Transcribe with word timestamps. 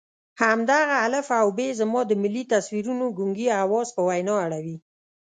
همدغه 0.43 0.95
الف 1.05 1.27
او 1.41 1.47
ب 1.57 1.59
زما 1.79 2.01
د 2.07 2.11
ملي 2.21 2.43
تصویرونو 2.53 3.05
ګونګي 3.17 3.47
حواس 3.59 3.89
په 3.95 4.01
وینا 4.07 4.35
اړوي. 4.45 4.77